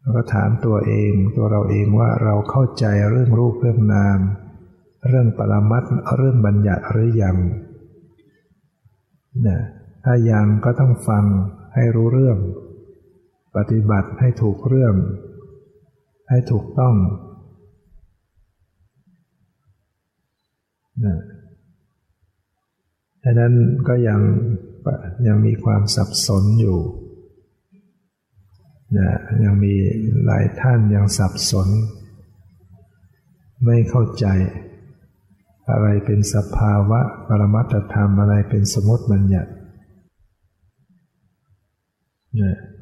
[0.00, 4.18] เราก็ถามตัวเองตัวเราเองว่าเราเข้าใจเรื่องรูปเรื่องนาม
[5.08, 5.82] เรื่องปรมัต
[6.16, 7.36] เรื่องบัญญัติหรือยัง
[9.46, 9.58] นะ
[10.08, 11.24] ถ้ายังก็ต้องฟัง
[11.74, 12.38] ให้รู้เรื่อง
[13.56, 14.94] ปฏิบัติให้ถูกเรื่อง
[16.28, 16.94] ให้ถูกต้อง
[21.04, 21.18] นะ
[23.24, 23.52] ฉะนั้น
[23.88, 24.20] ก็ยัง
[25.26, 26.78] ยังมีความสับสนอยู่
[28.98, 29.10] นะ
[29.44, 29.74] ยังมี
[30.24, 31.68] หลายท่านยังสับสน
[33.64, 34.26] ไม่เข้าใจ
[35.70, 39.50] อะไรเป็นสภาวะปรมัตธรรมอะไรเป็นสมมติบัญญัติ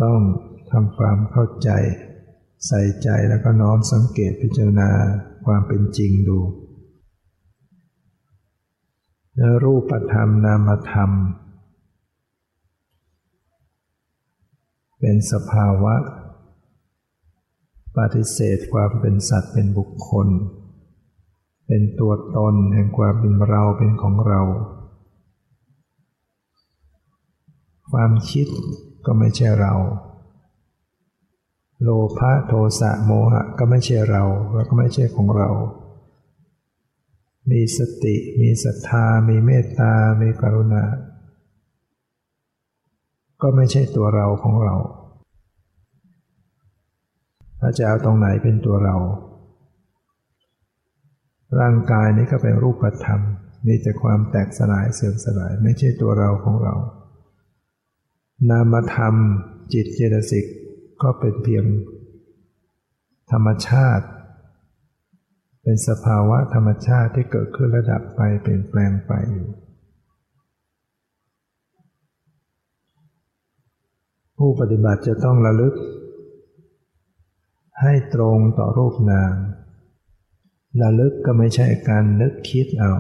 [0.03, 0.21] ต้อง
[0.71, 1.71] ทำความเข้าใจ
[2.67, 4.91] ใส่ใจแล้วก็น้อมสังเกตพิจารณา
[5.47, 6.39] ความเป็นจริงดู
[9.65, 11.11] รูปธรรมนามธรรม
[15.01, 15.95] เป็นสภาวะ
[17.97, 20.29] ปฏิเสธความเป็นสัตว์เป็นบุคคล
[21.67, 24.41] เป็นตัวตนแห่งความเป็นเราเป็นของเรา
[27.91, 28.49] ความคิด
[29.07, 29.75] ก็ไม่ใช่เรา
[31.83, 31.89] โล
[32.19, 34.23] ภะโทสะโมหะก็ไม่ใช่เรา
[34.55, 35.51] แล้วก็ไม่ใช่ของเรา
[37.51, 40.85] มีสติ มีศรัทธา มีเมตตา มีกรุณา
[43.43, 44.75] ก็ไม่ใช่ตัวเราของเรา
[47.61, 48.97] ถ้าจะเอาตรงไหนเป็นตัวเรา
[51.61, 53.21] ร่างกายนี้ก็เป็นรูปธรรม
[53.67, 56.75] มีแต่ความแตกสลายเสื่อมสลายไม่ใช่ตัวเราของเรา
[58.51, 59.15] นามธรรม
[59.73, 60.47] จิตเจตสิก
[61.03, 61.65] ก็เป็นเพียง
[63.33, 64.07] ธรรมชาติ
[65.63, 69.49] เป็นสภาวะธรรมชาติที่เกิดขึ้นระดับไปเปลี่ยนแปลงไปอยู่
[74.39, 75.75] ผู้ปฏิบัติจะต้องระลึก
[77.83, 79.35] ให้ตรงต่อรูปนาม
[80.83, 82.93] ระลึกก็ไม่ใช่การนึกคิดเอา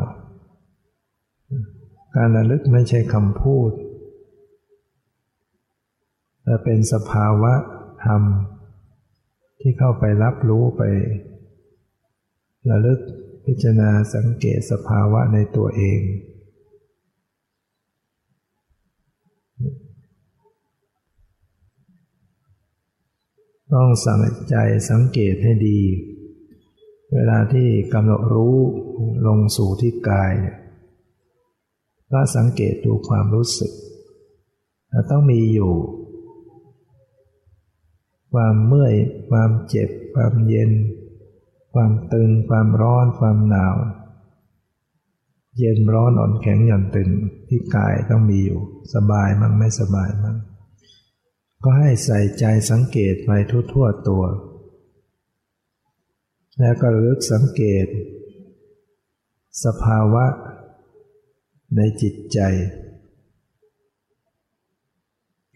[2.17, 3.71] การระลึกไม่ใช่คำพูด
[6.45, 7.53] แต่เป็นสภาวะ
[8.05, 8.23] ธรรม
[9.61, 10.83] ที่เข้าไปรับรู้ไป
[12.71, 13.01] ระลึก
[13.47, 16.01] พิจารณาสังเกตสภาวะในตัวเอง
[23.73, 24.57] ต้องสังใจ
[24.91, 25.81] สังเกตให้ดี
[27.13, 28.57] เวลาที่กำหนดรู้
[29.27, 30.33] ลงสู่ที่กาย
[32.13, 33.73] ก็สังเกตดูความรู้สึก
[35.11, 35.73] ต้องมีอยู่
[38.35, 38.95] ความเมื่อย
[39.31, 40.71] ความเจ็บ ความเย็น
[41.75, 43.77] ความตึง ความร้อน ความหนาว
[45.59, 47.11] เย็นร้อนอ่อนแข็งหย่อนตึง
[47.49, 48.61] ที่กายต้องมีอยู่
[48.95, 50.37] สบายมั่งไม่สบายมั่ง
[51.65, 53.31] ก็ให้ใส่ใจสังเกตไป
[53.73, 54.25] ทั่วๆตัว
[56.61, 57.87] แล้วก็ลึกสังเกต
[59.65, 60.25] สภาวะ
[61.77, 62.39] ในจิตใจ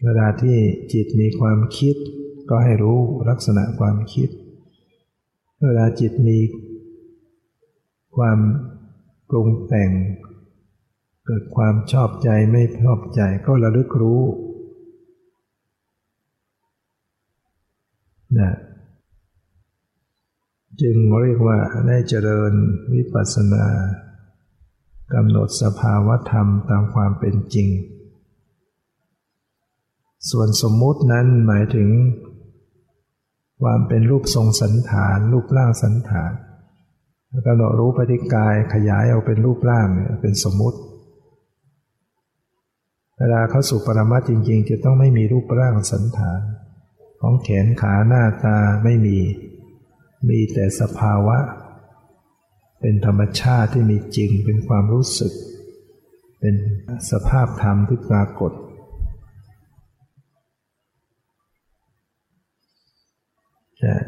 [0.03, 0.57] เวลาที่
[0.93, 1.95] จิตมีความคิด
[2.49, 4.29] ก็ให้รู้ลักษณะความคิด
[5.63, 6.39] เวลาจิตมี
[8.15, 8.39] ความ
[9.29, 9.91] ปรุงแต่ง
[11.25, 14.21] เกิดความชอบใจไม่ชอบใจก็ระลึกรู้
[18.39, 18.51] นะ
[20.81, 21.57] จึงเรียกว่า
[21.87, 22.53] ได้เจริญ
[22.93, 23.65] วิปัสสนา
[25.13, 27.67] กำหนดสภาวธรรมตามความเป็นจริง
[30.29, 31.89] ส่วนสมมุตินั้นหมายถึง
[33.61, 36.31] ความเป็นรูปทรงสันฐาน รูปร่างสันฐาน
[37.31, 40.79] แล้วก็เรารู้ปฏิกายขยายเอาเป็นรูปร่างเนี่ยเป็นสมมุติ
[43.17, 46.41] เวลาเข้าสู่ปรมัตจริง ๆ จะต้องไม่มีรูปร่างสันฐาน
[47.21, 49.19] ของแขนขาหน้าตาไม่มี
[50.29, 51.37] มีแต่สภาวะ
[52.81, 55.33] เป็นธรรมชาติที่มีจริงเป็นความรู้สึก
[56.39, 56.55] เป็น
[57.11, 58.68] สภาพธรรมที่ปรากฏจ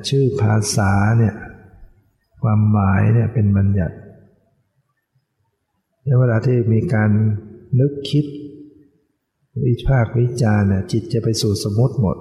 [0.08, 1.36] ชื่อภาษาเนี่ย
[2.44, 3.96] ความหมายเนี่ยเป็นบัญญัติ
[6.20, 7.12] เวลาที่มีการ
[7.80, 8.26] นึกคิด
[9.66, 12.18] วิพากวิจารเนี่ยจิตจะไปสู่สมมติหมด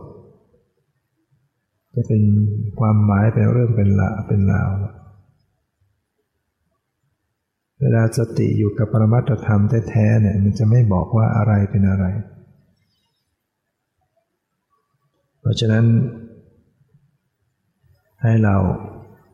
[1.94, 2.22] จะเป็น
[2.80, 4.70] ความหมายเป็นเรื่องเป็นละเป็นราว
[7.80, 12.06] เวลาสติอยู่กับปรมัตธรรมแท้ๆเนี่ยมันจะไม่บอกว่าอะไรเป็นอะไร
[15.40, 15.84] เพราะฉะนั้น
[18.22, 18.56] ให้เรา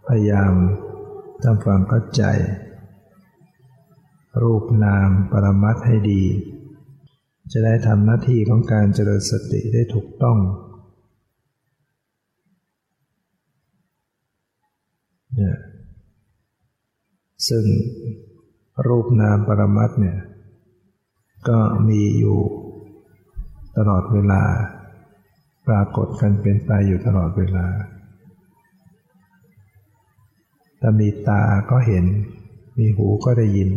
[0.08, 0.52] พยายาม
[1.42, 2.22] ทำความเข้าใจ
[4.42, 6.22] รูปนามปรมัตให้ดี
[7.52, 10.38] จะได้ทำหน้าที่ของการเจริญสติได้ถูกต้อง
[15.34, 15.58] เนี่ย
[17.48, 17.64] ซึ่ง
[18.86, 20.18] รูปนามปรมัตเนี่ย
[21.48, 22.38] ก็มีอยู่
[23.76, 24.42] ตลอดเวลา
[25.66, 27.66] ปรากฏกันเป็นไปอยู่ตลอดเวลา
[30.80, 32.04] ถ้ามีตาก็เห็น
[32.78, 33.70] มีหูก็ได้ยิน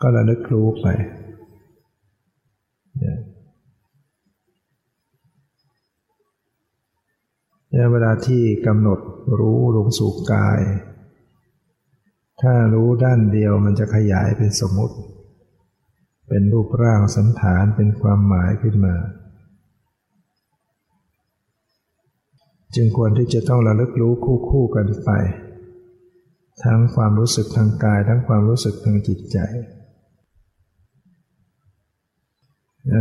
[0.00, 0.86] ก็ระลึกรู้ไป
[2.98, 3.12] เนี่
[7.82, 8.98] ยเวลาที่กำหนด
[9.38, 10.60] รู้ลงสู่กาย
[12.42, 14.96] ถ้ารู้ด้านเดียวมันจะขยายเป็นสมมติ
[16.28, 18.94] เป็นรูปร่างสันฐานเป็นความหมายขึ้นมา
[22.74, 25.10] จึงควรที่จะต้องระลึกรู้คู่คู่กันไป
[26.62, 29.38] ทั้งความรู้สึกทางกาย ทั้งความรู้สึกทางจิตใจ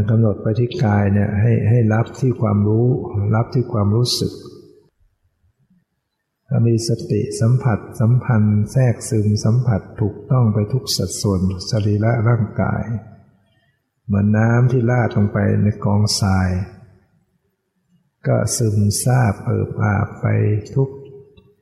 [0.09, 2.87] กำหนดไปที่กายเนี่ยให้ให้รับที่ความรู้
[3.35, 4.33] รับที่ความรู้สึก
[6.67, 12.83] มีสติสัมผัสสัมพันธ์แทรกซึมสัมผัสถูกต้องไปทุกสัดส่วนสรีระร่างกาย
[14.05, 16.49] เหมือนน้ำที่ลาดลงไปในกองทราย
[18.27, 20.25] ก็ซึมซาบเอิบอาบไป
[20.75, 20.89] ทุก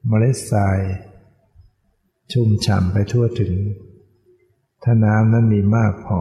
[0.08, 0.80] เมล็ดทราย
[2.32, 3.54] ชุ่มฉ่ำไปทั่วถึง
[4.84, 6.20] ถ้าน้ำนั้นมีมากพอ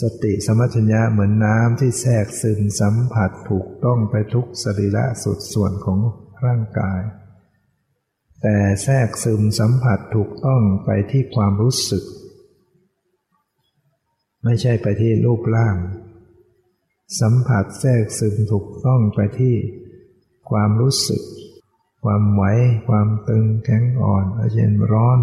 [0.00, 5.98] สติสมัชัญญะเหมือนน้ำที่แทรกซึมสัมผัสถูกต้องไปทุกสรีระสุดส่วนของ
[6.44, 7.00] ร่างกาย
[8.42, 12.04] แต่แทรกซึมสัมผัสถูกต้องไปที่ความรู้สึก
[14.44, 15.76] ไม่ใช่ไปที่รูปร่าง
[17.20, 19.54] สัมผัสแทรกซึมถูกต้องไปที่
[20.50, 21.22] ความรู้สึก
[22.04, 22.42] ความไหว
[22.88, 25.20] ความตึงแข็งอ่อนเย็นร้อน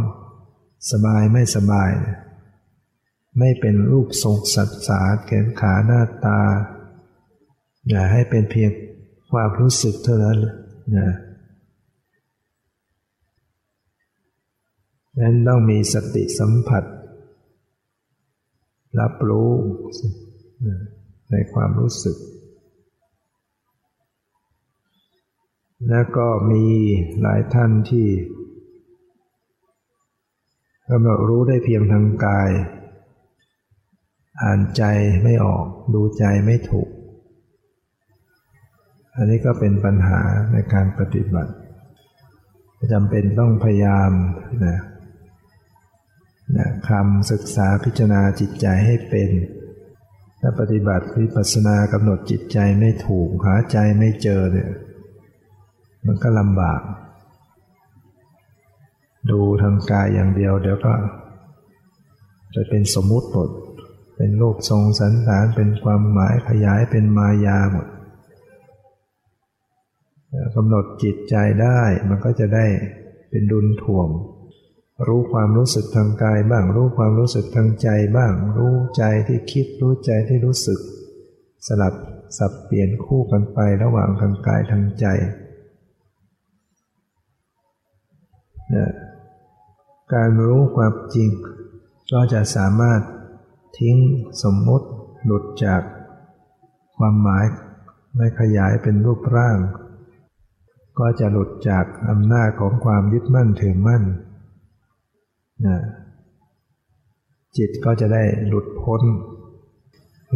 [0.91, 1.91] สบายไม่สบาย
[3.39, 6.41] ไม่เป็นรูปทรงสัตสาแขนขาหน้าตา
[7.89, 8.71] อย่าให้เป็นเพียง
[9.31, 10.39] ความรู้สึกเท่านั้น
[10.97, 11.09] นะ
[15.19, 16.83] นั้นต้องมีสติสัมผัส
[18.99, 19.51] รับรู้
[21.31, 22.17] ในความรู้สึก
[25.89, 26.65] แล้วก็มี
[27.21, 28.07] หลายท่านที่
[30.89, 32.49] กำหนดรู้ได้เพียงทางกาย
[34.43, 34.83] อ่านใจ
[35.23, 36.89] ไม่ออก ดูใจไม่ถูก
[39.15, 41.53] อันนี้ก็เป็นปัญหาในการปฏิบัติ
[42.93, 44.11] จำเป็นต้องพยายาม
[44.65, 44.77] นะ
[46.57, 49.29] นะคำศึกษาพิจารณาจิตใจให้เป็น
[50.41, 54.71] ถ้าปฏิบัติวิปัสสนากำหนดจิตใจไม่ถูกหาใจไม่เจอเนี่ย
[56.05, 56.81] มันก็ลำบาก
[59.31, 60.93] ดูทางกายอย่างเดียว เดี๋ยวก็
[62.55, 63.49] จะเป็นสมมุติหมด
[64.15, 67.87] เป็นโลกทรงสันฐานเป็นความหมายขยายเป็นมายาหมด
[70.55, 72.65] กำหนดจิตใจได้มันก็จะได้
[73.29, 74.07] เป็นดุลถ่วง
[75.07, 80.79] รู้ความรู้สึกทางกายบ้าง รู้ความรู้สึกทางใจบ้าง รู้ใจที่คิดรู้ใจที่รู้สึก
[81.67, 81.93] สลับ
[82.37, 85.35] สับเปลี่ยนคู่กันไประหว่างทางกายทางใจนะ
[90.13, 91.29] การรู้ความจริง
[92.11, 93.01] ก็จะสามารถ
[93.79, 93.95] ทิ้ง
[94.43, 94.87] สมมติ
[95.25, 95.81] หลุดจาก
[96.97, 97.45] ความหมาย
[98.15, 99.57] ไม่ขยายเป็นรูปร่าง
[100.99, 104.03] ก็จะหลุดจากอำนาจของความยึดมั่นถือมั่น
[105.65, 105.77] นะ
[107.57, 109.01] จิตก็จะได้หลุดพ้น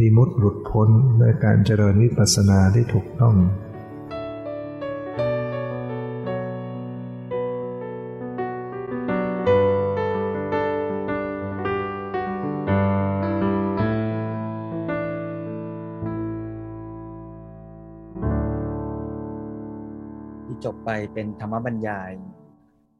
[0.00, 0.88] วิมุตติหลุดพ้น
[1.20, 3.36] ด้วยการเจริญวิปัสสนาที่ถูกต้อง
[20.92, 22.12] ไปเป็นธรรมบรรยาย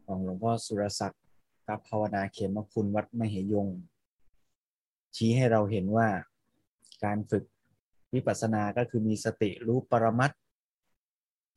[0.07, 1.22] ของหลวงพ่อสุรศักดิ์
[1.68, 3.68] กับภาวนาเขมคุณวัดมเหยง
[5.16, 6.09] ชี้ให้เราเห็นว่า
[7.05, 7.44] การฝึก
[8.14, 10.31] วิปัสสนาก็คือมีสติรู้ปรมัต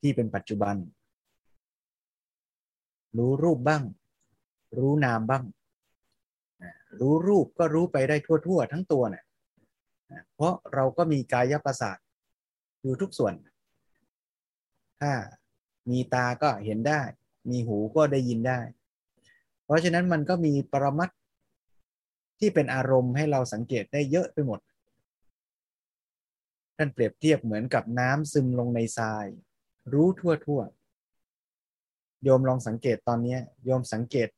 [0.00, 0.76] ที่เป็นปัจจุบัน
[3.16, 3.82] รู้รูปบ้าง
[4.78, 5.44] รู้นามบ้าง
[7.00, 9.24] รู้รูปก็รู้ไปได้ทั่ว ๆ ทั้งตัวเนะ่ย
[10.34, 11.98] เพราะเราก็มีกายประสาท
[12.82, 13.32] อยู่ทุกส่วน
[15.02, 15.12] ถ้า
[15.90, 17.00] มีตาก็เห็นได้
[17.50, 18.60] มีหูก็ได้ยินได้
[19.64, 21.10] เพราะฉะนั้นมันก็มีปรมัต
[22.38, 24.60] ที่เป็นอารมณ์ให้เราสังเกตได้เยอะไปหมด
[26.76, 29.26] ท่านเปรียบเทียบเหมือนกับน้ำซึมลงในทราย
[29.92, 30.60] รู้ทั่วทั่ว
[32.22, 34.28] โยมลองสังเกตตอนนี้โยมสังเกต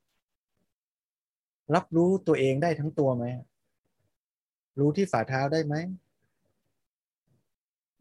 [1.75, 3.25] รับรู้ตัวเองได้ทั้งตัวไหม
[4.79, 5.75] รู้ที่ฝ่าเท้าได้ไหม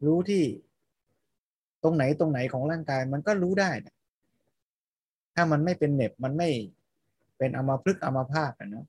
[0.06, 0.42] รู้ที่
[1.86, 3.94] รงไหนตรงไหนของร่างกายมันก็รู้ได้นะ
[5.34, 6.50] ถ้ามันไม่เป็นเน็บมันไม่
[7.38, 8.86] เป็นอมาพลึกอมาพาตนะเนาะ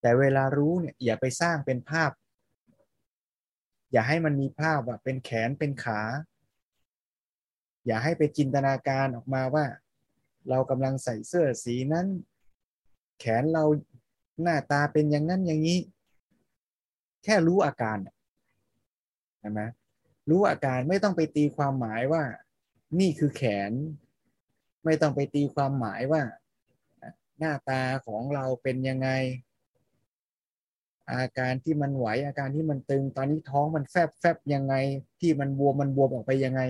[0.00, 2.10] แต่เวลารู้เนี่ยอย่าไปสร้างเป็นภาพ
[3.92, 6.00] อย่าให้มันมีภาพว่าเป็นแขนเป็นขา
[7.86, 9.66] อย่าให้ไปจินตนาการออกมาว่า
[10.48, 12.06] เรากำลังใส่เสื้อสีนั้น
[13.20, 13.64] แขนเรา
[14.42, 15.78] หน้าตาเป็นอย่างนั้นอย่างนี้
[17.24, 17.98] แค่รู้อาการ
[19.40, 19.60] ใช่ไหม
[20.28, 22.22] รู้อาการไม่ต้องไปตีความหมายว่า
[23.00, 23.72] นี่คือแขน
[24.84, 26.22] ไม่ต้องไปตีความหมายว่า
[27.38, 29.08] หน้าตาของเราเป็นยังไง
[31.12, 34.74] อาการที่มันไหวอาการที่มันตึง ตอนนี้ท้องมันแฟบแฟบยังไง
[35.20, 36.62] ที่มันบวมมันบวมออกไปยังไง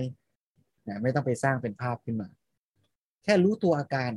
[0.87, 2.29] นะไม่ต้องไปสร้างเป็นภาพขึ้นมา
[3.23, 4.11] แค่รู้ตัวอาการ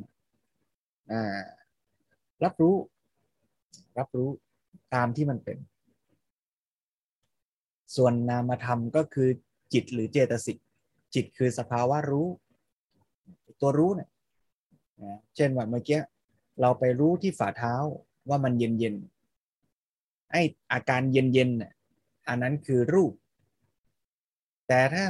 [2.44, 2.76] รับรู้
[3.98, 4.28] รับรู้
[4.94, 5.58] ตามที่มันเป็น
[7.96, 9.28] ส่วนนามธรรมก็คือ
[9.72, 10.58] จิตหรือเจตสิก
[11.14, 12.28] จิตคือสภาวะรู้
[13.60, 14.10] ตัวรู้เนี่ย
[15.02, 16.00] นะเช่นว่าเมื่อกี้
[16.60, 17.74] เราไปรู้ที่ฝ่าเท้า
[18.28, 18.94] ว่ามันเย็นเย็น
[20.30, 20.36] ไอ
[20.72, 21.72] อาการเย็นเย็นน่ะ
[22.28, 23.12] อันนั้นคือรูป
[24.68, 25.06] แต่ถ้า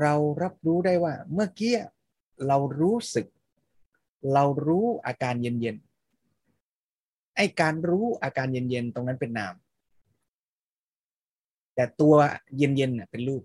[0.00, 1.74] เรารับรู้ได้ว่า เมื่อกี้
[2.46, 3.26] เรารู้สึก
[4.32, 5.76] เรารู้อาการเย็นเย็น
[7.36, 9.54] ไอการรู้อาการเย็นเย็นตรงนั้นเป็นนาม
[11.80, 12.14] แต่ตัว
[12.56, 13.44] เย็นเนน่ะเป็นรูป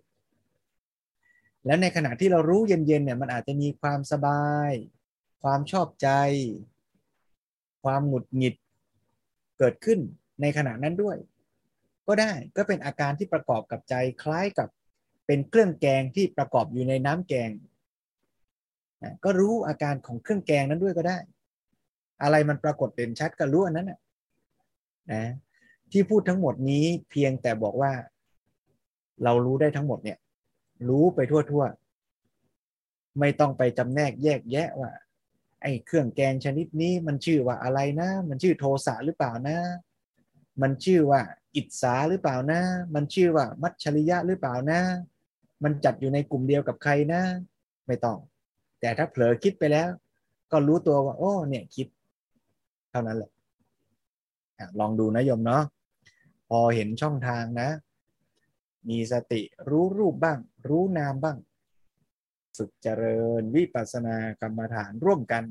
[1.66, 4.72] แล้วในขณะที่เรารู้เย็นๆเนี่ยมันอาจจะมีความสบาย
[5.44, 6.10] ความชอบใจ
[7.84, 8.56] ความหงุดหงิด
[9.58, 10.00] เกิดขึ้น
[10.42, 11.18] ในขณะนั้นด้วย
[12.08, 14.70] ก็ได้ก็เป็นอาการที่ประกอบกับใจคล้ายกับ
[15.28, 17.50] เป็นเครื่องแกงที่ประกอบอยู่ในน้ำแกง
[19.24, 21.18] ก็รู้อาการของเครื่องแกงนั้นด้วยก็ได้
[22.24, 24.00] อะไรมันปรากฏเด่นชัดก็รู้อันนั้นนะ
[25.92, 27.92] ที่พูดทั้งหมดนี้เพียงแต่บอกว่า
[29.24, 30.18] เรารู้ได้ทั้งหมดเนี่ย
[30.90, 34.92] รู้ไปทั่วๆไม่ต้องไปจำแนกแยกแยะว่า
[35.62, 39.58] ไอ้เครื่องแกงชนิดนี้มันชื่อว่าอะไรนะ มันชื่อโทสะหรือเปล่านะ
[40.62, 41.22] มันชื่อว่า
[41.56, 42.62] อิสาหรือเปล่านะ
[42.96, 44.80] มันชื่อว่า มัชชริยะหรือเปล่านะ
[45.64, 47.22] มันจัดอยู่ในกลุ่มเดียวกับใครนะ
[47.88, 48.18] ไม่ต้อง
[48.80, 49.90] แต่ถ้าเผลอคิดไปแล้ว
[50.52, 51.88] ก็รู้ตัวว่า โอ้เนี่ยคิด
[52.92, 53.32] เท่านั้นแหละ
[54.80, 55.64] ลองดูนะโยมเนาะ
[56.50, 57.70] พอเห็นช่องทางนะ
[58.90, 61.38] มีสติรู้รูปบ้าง รู้นามบ้าง
[62.58, 65.44] ฝึกเจริญวิปัสสนากรรมฐานร่วมกัน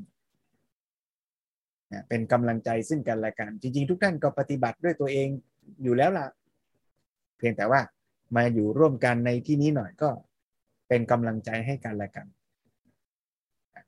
[2.09, 5.29] เป็นกำลังใจซึ่งกันและกัน จริง ๆ ทุกท่านก็ปฏิบัติด้วยตัวเอง
[5.83, 6.27] อยู่แล้วล่ะ
[7.37, 7.81] เพียงแต่ว่า
[8.35, 10.09] มาอยู่ร่วมกันในที่นี้หน่อยก็
[10.87, 12.27] เป็นกำลังใจให้กันและกัน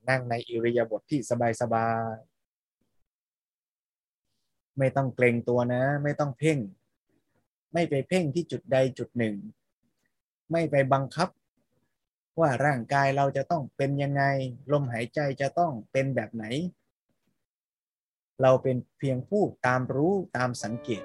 [0.09, 1.19] นั่งในอิริยาบถทที่
[1.61, 2.37] สบายๆ
[4.79, 6.57] ไม่ต้องเกรงตัวนะ ไม่ต้องเพ่ง
[7.73, 9.35] ไม่ไปเพ่งที่จุดใดจุดหนึ่ง
[10.51, 11.29] ไม่ไปบังคับ
[12.39, 14.23] ว่าร่างกายเราจะต้องเป็นยังไง
[14.71, 16.45] ลมหายใจจะต้องเป็นแบบไหน
[18.41, 21.03] เราเป็นเพียงผู้ตามรู้ตามสังเกต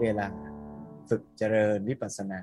[0.00, 0.26] เวลา
[1.08, 2.40] ฝึกเจริญวิปัสสนา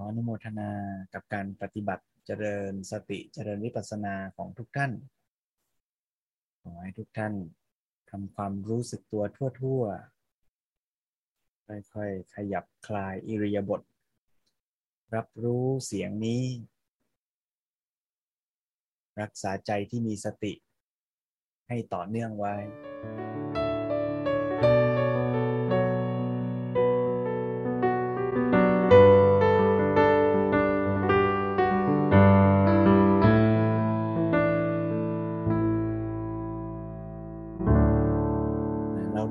[0.00, 0.70] ออนุโมทนา
[1.14, 4.92] กับการปฏิบัติเจริญสติเจริญวิปัสสนาของทุกท่าน
[6.62, 7.34] ขอให้ทุกท่าน
[8.10, 9.24] ทำความรู้สึกตัว
[9.60, 13.80] ทั่วๆค่อยๆขยับคลายอิริยาบถ
[15.14, 16.44] รับรู้เสียงนี้
[19.20, 20.52] รักษาใจที่มีสติ
[21.68, 22.54] ให้ต่อเนื่องไว้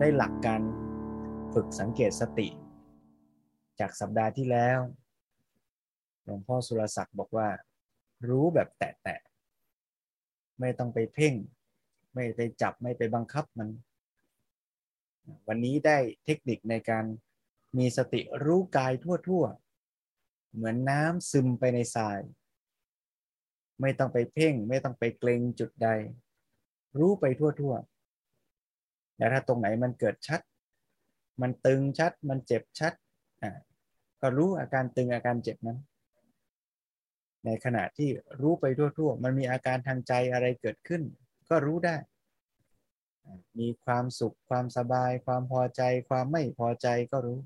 [0.05, 0.61] ได้หลักการ
[1.53, 2.47] ฝึกสังเกตสติ
[3.79, 4.79] จากสัปดาห์ที่แล้ว
[6.23, 7.49] หลวงพ่อสุรศักดิ์บอกว่า
[8.29, 11.33] รู้แบบแตะๆไม่ต้องไปเพ่ง
[12.13, 13.69] ไม่ไปจับไม่ไปบังคับมัน
[15.47, 17.05] วันนี้ได้เทคนิคในการ
[17.77, 22.19] มีสติรู้กายทั่วๆ เหมือนน้ำซึมไปในทราย
[23.81, 25.89] ไม่ต้องไปเพ่ง ไม่ต้องไปเกรงจุดใด
[26.97, 27.94] รู้ไปทั่วๆ
[29.17, 30.41] แล้วถ้าตรงไหนมันเกิดชัด
[31.41, 32.93] มันตึงชัด มันเจ็บชัด
[33.41, 33.51] อ่า
[34.21, 35.79] ก็รู้อาการตึงอาการเจ็บนั้น
[37.45, 38.09] ในขณะที่
[38.41, 41.01] รู้ไปทั่วๆ มันมีอาการทางใจอะไรเกิดขึ้น
[41.49, 41.95] ก็รู้ได้
[43.59, 47.39] มีความสุขความสบาย ความพอใจ ความไม่พอใจก็รู้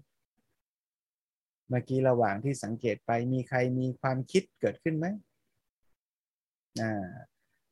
[1.69, 5.05] เมื่อกี้ระหว่างที่สังเกตไปมีใครมีความคิดเกิดขึ้นไหม
[6.81, 7.07] อ่า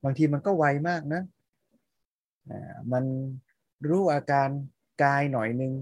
[0.03, 1.21] บางทีมันก็ไวมากนะ
[2.49, 3.03] อ่ามัน
[3.87, 4.49] รู้อาการ
[5.03, 5.73] กายหน่อยหนึ่ง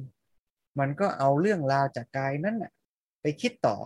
[0.80, 2.56] มันก็เอาเรื่องราวจากกายนั้น
[3.22, 3.78] ไปคิดต่อ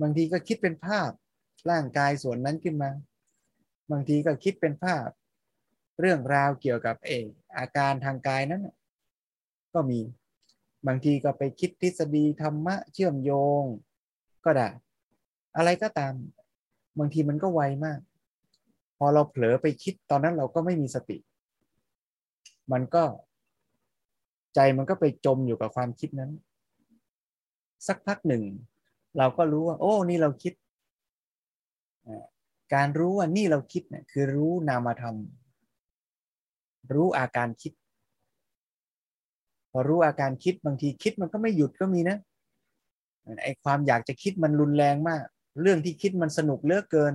[0.00, 1.10] บางทีก็คิดเป็นภาพ
[1.70, 2.90] ร่างกายส่วนนั้นขึ้นมา
[3.90, 5.08] บางทีก็คิดเป็นภาพ
[6.00, 7.10] เรื่องราวเกี่ยวกับเอ
[7.58, 8.62] อาการทางกายนั้น
[9.74, 10.00] ก็มี
[10.86, 13.32] บางทีก็ไปคิดทฤษฎีธรรมะเชื่อมโย
[13.62, 13.64] ง
[14.44, 14.68] ก็ได้
[15.56, 16.14] อะไรก็ตาม
[16.98, 18.00] บางทีมันก็ไวมาก
[18.98, 21.16] พอเราเผลอไปคิดตอนนั้นเราก็ไม่มีสติ
[22.72, 23.04] มันก็
[24.54, 26.30] ใจมันก็ไปจมอยู่กับความคิดนั้น
[27.86, 28.42] สักพักหนึ่ง
[29.18, 30.54] เราก็รู้ว่า โอ้ นี่เราคิด
[32.74, 35.16] การรู้ว่านี่เราคิดเนี่ยคือรู้นามธรรม
[36.92, 37.72] รู้อาการคิด
[39.70, 42.16] พอรู้อาการคิดบางทีคิดมันก็ไม่หยุดก็มีนะ
[43.42, 45.22] ไอความอยากจะคิดมันรุนแรงมาก
[45.62, 47.14] เรื่องที่คิดมันสนุกเลือกเกิน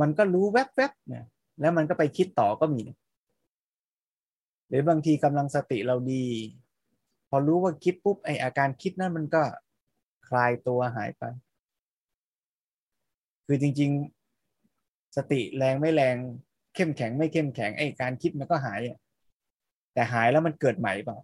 [0.00, 1.24] มันก็รู้แวบๆเนี่ย
[1.60, 2.96] แล้วมันก็ไปคิดต่อก็มีนะ
[4.72, 6.24] หรือบางทีกำลังสติเราดี
[7.28, 9.42] พอรู้ว่าคิดปุ๊บไออาการคิดนั่นมันก็
[10.28, 11.22] คลายตัวหายไป
[13.46, 13.90] คือจริง
[14.52, 16.16] ๆ สติแรงไม่แรง
[16.74, 18.78] เข้มแข็งไม่เข้มแข็งไอการคิดมันก็หาย
[19.94, 21.18] แต่หายแล้วมันเกิดใหม่เปล่า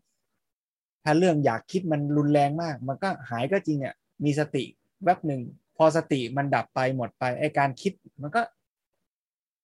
[1.04, 3.94] ถ้าเรื่องอยากคิดมันรุนแรงมาก มันก็หายก็จริงอะ
[4.24, 4.64] มีสติ
[5.04, 5.40] แวบหนึ่ง
[5.76, 7.92] พอสติมันดับไปหมดไปไอการคิด
[8.22, 8.42] มันก็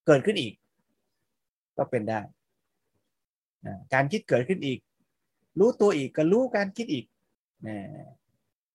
[0.07, 0.53] เกิดขึ้นอีก
[1.79, 2.21] ก็เป็นได้
[3.95, 4.79] การคิดเกิดขึ้นอีก
[5.59, 7.05] รู้ตัวอีกก็รู้การคิดอีก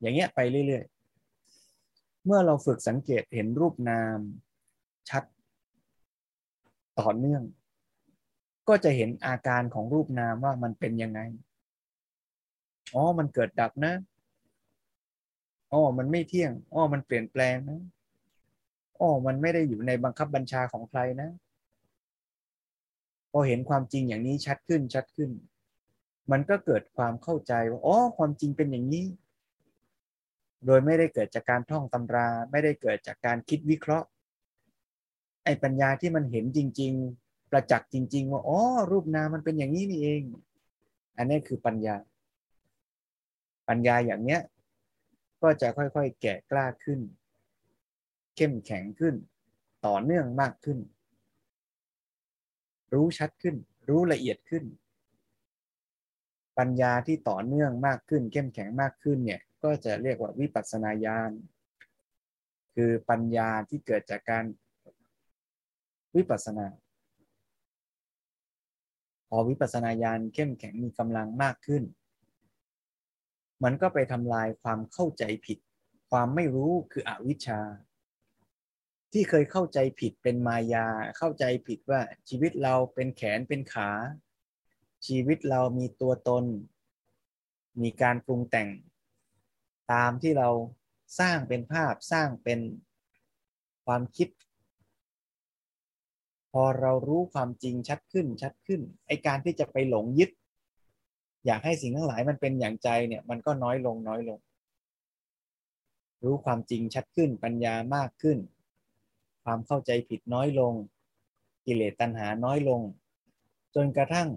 [0.01, 4.19] อย่างเงี้ยไปเรื่อยๆ เมื่อเราฝึกสังเกตเห็นรูปนาม
[5.09, 5.23] ชัด
[6.99, 7.43] ต่อเนื่อง
[8.67, 11.19] ก็จะเห็นอาการของรูปนามว่ามันเป็นยังไง
[12.93, 13.93] อ๋อ มันเกิดดับนะ
[15.71, 17.79] อ๋อ มันไม่เที่ยง อ๋อ มันเปลี่ยนแปลงนะ
[18.99, 21.29] อ๋อ มันไม่ได้อยู่ในบังคับบัญชาของใครนะ
[23.31, 25.31] พอเห็นความจริงอย่างนี้ชัดขึ้นชัดขึ้น
[26.31, 29.05] มันก็เกิดความเข้าใจว่าอ๋อความจริงเป็นอย่างนี้
[30.65, 34.07] โดยไม่ได้เกิดจากการท่องตำรา ไม่ได้เกิดจากการคิดวิเคราะห์
[35.43, 38.59] ไอ้ปัญญาที่มันเห็นจริง ๆ ประจักษ์จริง ๆ ว่าอ๋อ
[38.91, 40.21] รูปนามมันเป็นอย่างนี้นี่เอง
[41.17, 41.95] อันนี้คือปัญญา
[43.69, 44.41] ปัญญาอย่างเนี้ย
[45.41, 46.99] ก็จะค่อยๆแก่กล้าขึ้น
[48.35, 49.15] เข้มแข็งขึ้น
[49.85, 50.79] ต่อเนื่องมากขึ้น
[52.93, 53.55] รู้ชัดขึ้น
[53.89, 54.63] รู้ละเอียดขึ้น
[56.57, 61.31] ปัญญาที่ต่อเนื่องมากขึ้น เข้มแข็งมากขึ้นเนี่ยก็จะเรียกว่าวิปัสสนาญาณ
[62.75, 64.45] คือปัญญาที่เกิดจากการ
[66.15, 66.67] วิปัสสนา
[69.29, 71.83] พอวิปัสสนาญาณเข้มแข็งมีกำลังมากขึ้น
[73.63, 75.57] มันก็ไปทำลายความเข้าใจผิด
[76.11, 77.59] ความไม่รู้คืออวิชชา
[79.11, 80.87] ที่เคยเข้าใจผิดเป็นมายา
[81.17, 83.89] เข้าใจผิดว่าชีวิตเราเป็นแขนเป็นขา
[85.07, 86.45] ชีวิตเรามีตัวตน
[87.81, 88.69] มีการปรุงแต่ง
[89.93, 90.49] ตามที่เรา
[91.19, 92.59] สร้างเป็นภาพสร้างเป็น
[93.85, 94.29] ความคิด
[96.51, 100.31] พอเรารู้ความจริงชัดขึ้นชัดขึ้นไอการที่จะไปหลงยึด
[101.45, 104.39] อยากให้สิ่งทั้งหลายมันเป็นอย่างใจเนี่ยมันก็น้อยลงน้อยลง
[106.23, 108.37] รู้ความจริงชัดขึ้นปัญญามากขึ้น
[109.43, 110.73] ความเข้าใจผิดน้อยลง
[111.65, 112.81] กิเลสตัณหาน้อยลง
[113.75, 114.27] จนกระทั่ง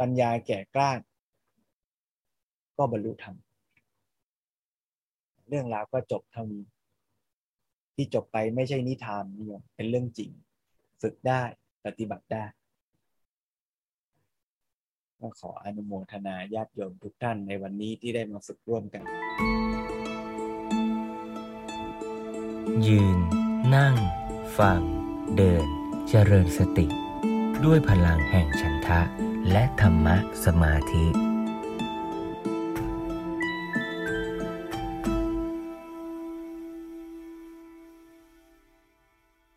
[0.00, 0.92] ปัญญาแก่กล้า
[2.76, 3.36] ก็บรรลุธรรม
[5.48, 6.62] เรื่องราวก็จบเท่านี้
[7.94, 10.30] ที่จบไปไม่ใช่นิทานนิยมเป็นเรื่องจริง
[11.02, 11.42] ฝึกได้
[11.84, 12.44] ปฏิบัติได้
[15.20, 19.02] ก็ขออนุโมทนาญาติโยมทุกท่านในวันนี้ที่ได้มาฝึกร่วมกัน
[22.86, 23.18] ยืน
[23.74, 23.94] นั่ง
[24.58, 24.80] ฟัง
[25.36, 25.66] เดิน
[26.08, 26.86] เจริญสติ
[27.64, 29.00] ด้วยพลังแห่งฉันทะ
[29.50, 31.23] และธรรมะสมาธิ